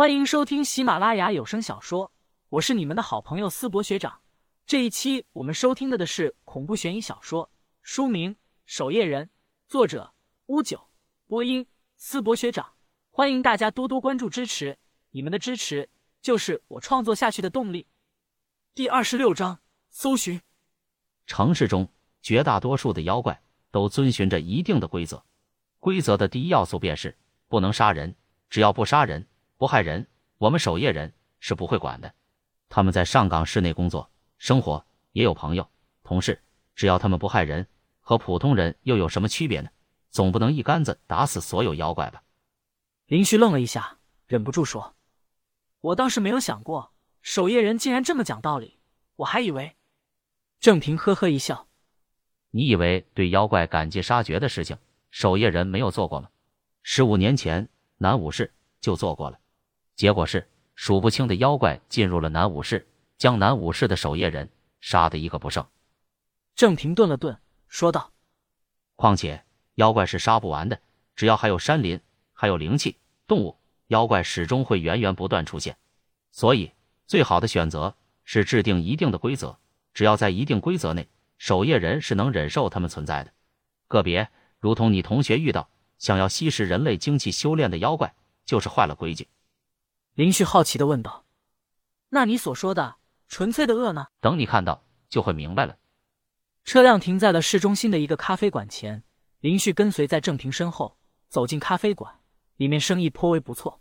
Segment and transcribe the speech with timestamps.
[0.00, 2.10] 欢迎收听喜马拉雅有声小说，
[2.48, 4.22] 我是你们的好朋友思博学长。
[4.64, 7.50] 这一期我们收听的的是恐怖悬疑小说，
[7.82, 8.34] 书名
[8.64, 9.26] 《守夜人》，
[9.68, 10.14] 作者
[10.46, 10.88] 乌九，
[11.26, 11.66] 播音
[11.96, 12.72] 思博学长。
[13.10, 14.78] 欢迎大家多多关注支持，
[15.10, 15.90] 你们的支持
[16.22, 17.86] 就是我创作下去的动力。
[18.74, 19.60] 第二十六章，
[19.90, 20.40] 搜寻。
[21.26, 21.86] 城市中
[22.22, 23.38] 绝大多数的妖怪
[23.70, 25.22] 都遵循着一定的规则，
[25.78, 27.14] 规则的第一要素便是
[27.48, 28.16] 不能杀人。
[28.48, 29.28] 只要不杀人、
[29.60, 30.06] 不害人，
[30.38, 32.10] 我们守夜人是不会管的。
[32.70, 35.68] 他们在上岗室内工作、生活，也有朋友、
[36.02, 36.40] 同事。
[36.74, 37.66] 只要他们不害人，
[38.00, 39.68] 和普通人又有什么区别呢？
[40.10, 42.22] 总不能一竿子打死所有妖怪吧？
[43.04, 44.94] 林旭愣了一下，忍不住说
[45.82, 48.78] ：“我倒是没有想过，守夜人竟然这么讲道理。
[49.16, 49.76] 我还以为……”
[50.58, 51.68] 郑平呵呵一笑
[52.52, 54.78] ：“你以为对妖怪赶尽杀绝的事情，
[55.10, 56.30] 守夜人没有做过吗？
[56.82, 57.68] 十五年前。”
[58.02, 59.38] 南武市就做过了，
[60.00, 64.48] 结果是数不清的妖怪进入了南武市，将南武市的守夜人
[64.80, 65.66] 杀得一个不剩。
[66.54, 67.38] 郑平顿了顿，
[67.68, 68.10] 说道
[68.96, 70.80] ：“况且妖怪是杀不完的，
[71.14, 72.00] 只要还有山林，
[72.32, 73.58] 还有灵气、动物，
[73.88, 75.76] 妖怪始终会源源不断出现。
[76.32, 76.72] 所以，
[77.06, 79.58] 最好的选择是制定一定的规则，
[79.92, 83.30] 只要在一定规则内，守夜人是能忍受他们存在的。
[83.86, 84.30] 个别，
[84.60, 85.68] 如同你同学遇到。”
[86.00, 88.14] 想要吸食人类精气修炼的妖怪，
[88.46, 89.28] 就是坏了规矩。
[90.14, 91.24] 林旭好奇的问道
[92.10, 92.96] ：“那你所说的
[93.28, 95.76] 纯粹的恶呢？”等你看到就会明白了。
[96.64, 99.02] 车辆停在了市中心的一个咖啡馆前，
[99.40, 102.20] 林旭跟随在郑平身后走进咖啡馆。
[102.56, 103.80] 里面生意颇为不错，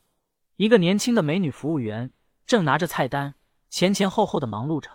[0.56, 2.14] 一个年轻的美女服务员
[2.46, 3.36] 正拿着菜单
[3.70, 4.90] 前前后后的忙碌着。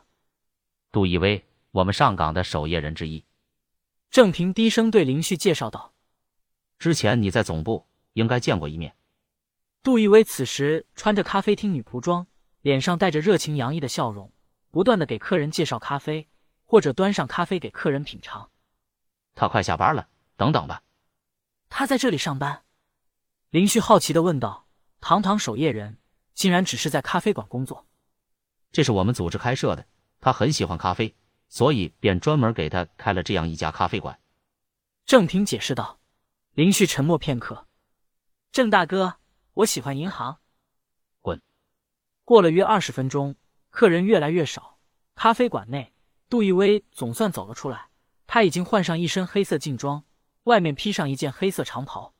[0.90, 3.22] 杜一威，我们上岗的守夜人之一。
[4.10, 5.92] 郑平低声对林旭介绍道。
[6.78, 8.96] 之前你在总部应该见过一面。
[9.84, 12.26] 杜一威此时穿着咖啡厅女仆装，
[12.62, 14.32] 脸上带着热情洋溢的笑容，
[14.70, 16.26] 不断的给客人介绍咖啡，
[16.64, 18.50] 或者端上咖啡给客人品尝。
[19.34, 20.08] 他快下班了，
[20.38, 20.82] 等等吧。
[21.68, 22.62] 他在这里上班？
[23.50, 24.66] 林旭好奇的问道。
[25.02, 25.98] 堂堂守夜人，
[26.32, 27.86] 竟然只是在咖啡馆工作？
[28.72, 29.86] 这是我们组织开设的，
[30.18, 31.14] 他很喜欢咖啡，
[31.50, 34.18] 所以便专门给他开了这样一家咖啡馆。
[35.04, 36.00] 郑平解释道。
[36.54, 37.66] 林旭沉默片刻，
[38.50, 39.16] 郑大哥，
[39.54, 40.38] 我喜欢银行。
[41.20, 41.40] 滚！
[42.24, 43.36] 过了约二十分钟，
[43.70, 44.78] 客人越来越少。
[45.14, 45.92] 咖啡馆内，
[46.28, 47.88] 杜一威总算走了出来。
[48.26, 50.02] 他已经换上一身黑色劲装，
[50.44, 52.12] 外面披上一件黑色长袍。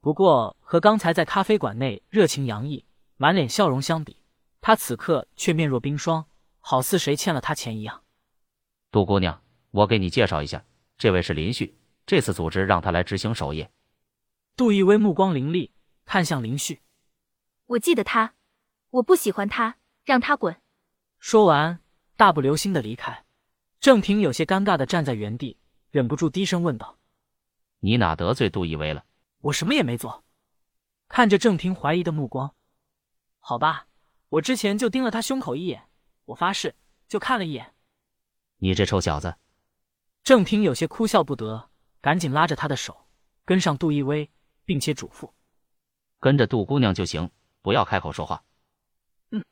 [0.00, 2.84] 不过和刚才在咖啡馆内热情洋溢、
[3.16, 4.22] 满脸笑容相比，
[4.60, 6.24] 他此刻却面若冰霜，
[6.60, 8.04] 好似谁欠了他钱一样。
[8.92, 9.42] 杜姑娘，
[9.72, 10.64] 我给你介绍一下，
[10.96, 11.76] 这位是林旭。
[12.06, 13.68] 这次组织让他来执行守夜。
[14.54, 15.72] 杜一威目光凌厉，
[16.06, 16.80] 看向林旭
[17.66, 18.34] ：“我记得他，
[18.88, 20.62] 我不喜欢他，让他滚。”
[21.20, 21.80] 说完，
[22.16, 23.26] 大步流星的离开。
[23.80, 25.58] 郑平有些尴尬的站在原地，
[25.90, 26.98] 忍不住低声问道
[27.80, 29.04] ：“你哪得罪杜一威了
[29.42, 30.24] ？”“我什么也没做。”
[31.08, 32.54] 看着郑平怀疑的目光
[33.38, 33.86] ，“好吧，
[34.30, 35.88] 我之前就盯了他胸口一眼，
[36.24, 36.74] 我发誓，
[37.06, 37.74] 就看了一眼。
[38.58, 39.36] ”“你这臭小子！”
[40.24, 41.70] 郑平有些哭笑不得。
[42.02, 43.08] 赶紧拉着他的手，
[43.44, 44.30] 跟上杜一威，
[44.64, 45.28] 并且嘱咐
[46.18, 47.30] ：“跟着杜姑娘就行，
[47.62, 48.42] 不要开口说话。”
[49.30, 49.44] 嗯，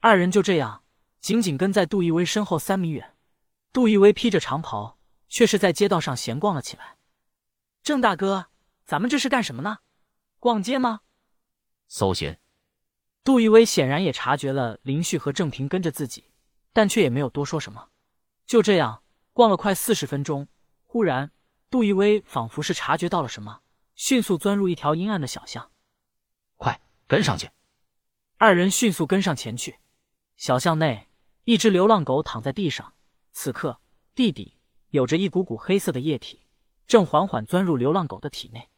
[0.00, 0.82] 二人就这样
[1.20, 3.16] 紧紧跟在杜一威身后三米远。
[3.72, 6.96] 杜一威披着长袍，却是在街道上闲逛了起来。
[7.82, 8.46] 郑大哥，
[8.84, 9.78] 咱们这是干什么呢？
[10.38, 11.00] 逛街吗？
[11.86, 12.36] 搜寻。
[13.24, 16.24] 杜一威显然也察觉了林旭和郑平跟着自己，
[16.72, 17.88] 但却也没有多说什么。
[18.46, 20.48] 就这样逛了快四十分钟，
[20.86, 21.30] 忽然。
[21.70, 23.60] 杜一威仿佛是察觉到了什么，
[23.94, 25.70] 迅速钻入一条阴暗的小巷。
[27.08, 27.50] 快跟上去！
[28.36, 29.78] 二人迅速跟上前去。
[30.36, 31.08] 小巷内，
[31.44, 32.92] 一只流浪狗躺在地上。
[33.32, 33.80] 此刻，
[34.14, 34.58] 地底
[34.90, 36.42] 有着一股股黑色的液体，
[36.86, 38.68] 正缓缓钻入流浪狗的体内。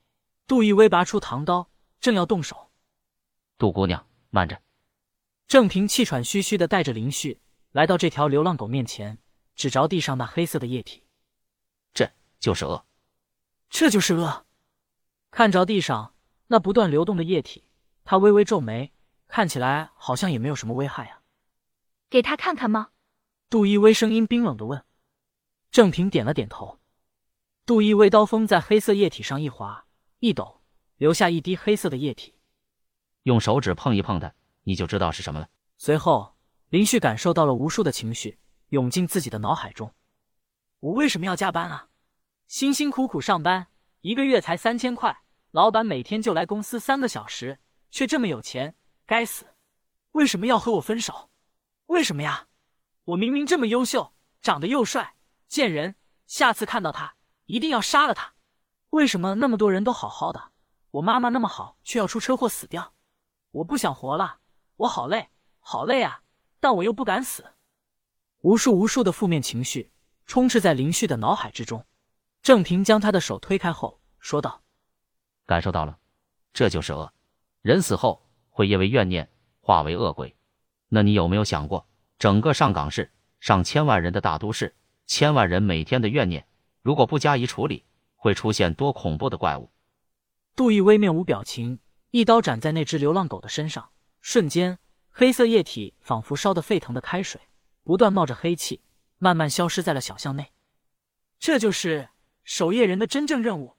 [0.46, 1.68] 杜一威拔出唐刀，
[2.00, 2.70] 正要动手。
[3.58, 4.62] 杜姑娘，慢着！
[5.48, 7.40] 郑平气喘吁吁的带着林旭
[7.72, 9.18] 来到这条流浪狗面前，
[9.56, 11.02] 指着地上那黑色的液体。
[11.92, 12.08] 这
[12.38, 12.86] 就是恶，
[13.68, 14.46] 这就是恶。
[15.32, 16.14] 看着地上
[16.46, 17.64] 那不断流动的液体，
[18.04, 18.92] 他微微皱眉，
[19.28, 21.22] 看起来好像也没有什么危害啊。
[22.08, 22.90] 给他看看吗？
[23.48, 24.84] 杜一微声音冰冷的问。
[25.70, 26.80] 郑平点了点头。
[27.64, 29.86] 杜一微刀锋在黑色液体上一划
[30.18, 30.60] 一抖，
[30.96, 32.34] 留下一滴黑色的液体。
[33.22, 34.32] 用手指碰一碰它，
[34.64, 35.48] 你就知道是什么了。
[35.78, 36.34] 随后，
[36.70, 38.38] 林旭感受到了无数的情绪
[38.70, 39.94] 涌进自己的脑海中。
[40.80, 41.88] 我为什么要加班啊？
[42.48, 43.68] 辛辛苦苦上班，
[44.00, 48.74] 一个月才三千块，老板每天就来公司三个小时，却这么有钱，
[49.06, 49.46] 该死，
[50.12, 51.30] 为什么要和我分手？
[51.86, 52.48] 为什么呀？
[53.04, 55.16] 我明明这么优秀，长得又帅，
[55.48, 55.96] 贱人！
[56.26, 57.16] 下次看到他，
[57.46, 58.34] 一定要杀了他！
[58.90, 60.52] 为什么那么多人都好好的，
[60.92, 62.94] 我妈妈那么好，却要出车祸死掉？
[63.50, 64.38] 我不想活了，
[64.76, 65.28] 我好累，
[65.58, 66.22] 好累啊！
[66.60, 67.54] 但我又不敢死。
[68.42, 69.90] 无数无数的负面情绪
[70.26, 71.84] 充斥在林旭的脑海之中。
[72.42, 74.62] 郑平将他的手推开后说道
[75.46, 75.98] ：“感受到了，
[76.52, 77.12] 这就是恶。
[77.62, 79.28] 人死后会因为怨念
[79.60, 80.34] 化为恶鬼。
[80.88, 81.86] 那你有没有想过，
[82.18, 84.74] 整个上港市上千万人的大都市，
[85.06, 86.46] 千万人每天的怨念，
[86.82, 87.84] 如果不加以处理，
[88.16, 89.70] 会出现多恐怖的怪物？”
[90.56, 91.78] 杜奕微面无表情，
[92.10, 93.90] 一刀斩在那只流浪狗的身上，
[94.20, 94.78] 瞬间，
[95.10, 97.40] 黑色液体仿佛烧得沸腾的开水，
[97.84, 98.82] 不断冒着黑气，
[99.18, 100.52] 慢慢消失在了小巷内。
[101.38, 102.08] 这就是
[102.42, 103.76] 守夜人的真正任务。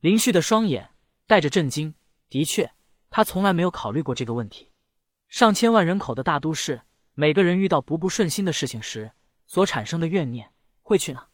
[0.00, 0.90] 林旭的双眼
[1.26, 1.94] 带着震惊。
[2.28, 2.72] 的确，
[3.16, 4.68] 他从来没有考虑过这个问题。
[5.26, 6.82] 上千万人口的大都市，
[7.14, 9.12] 每个人遇到不不顺心的事情时，
[9.46, 10.52] 所产生的怨念
[10.82, 11.28] 会去哪？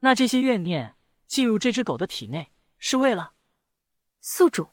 [0.00, 3.32] 那这些怨念进入这只狗的体内，是为了
[4.20, 4.68] 宿主。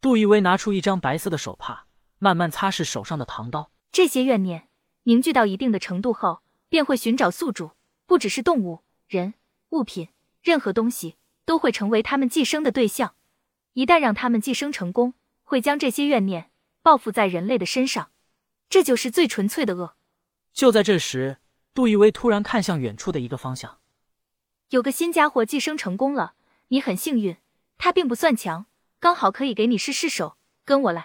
[0.00, 1.88] 杜一威拿出一张白色的手帕，
[2.18, 3.72] 慢慢擦拭手上的唐刀。
[3.90, 4.68] 这些怨念
[5.02, 7.72] 凝聚到一定的程度后，便会寻找宿主，
[8.06, 9.34] 不只是动物、人、
[9.70, 10.10] 物品，
[10.40, 13.16] 任何东西都会成为他们寄生的对象。
[13.72, 15.14] 一旦让他们寄生成功，
[15.44, 16.50] 会将这些怨念
[16.82, 18.10] 报复在人类的身上，
[18.68, 19.94] 这就是最纯粹的恶。
[20.52, 21.38] 就在这时，
[21.72, 23.78] 杜一威突然看向远处的一个方向，
[24.70, 26.34] 有个新家伙寄生成功了，
[26.68, 27.36] 你很幸运，
[27.78, 28.66] 他并不算强，
[28.98, 30.36] 刚好可以给你试试手。
[30.66, 31.02] 跟我来。